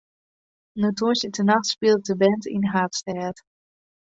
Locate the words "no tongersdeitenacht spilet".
0.83-2.07